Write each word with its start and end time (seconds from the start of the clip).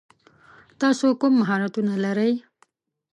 تاسو 0.81 1.05
کوم 1.19 1.33
مهارتونه 1.41 1.93
لری؟ 2.03 2.31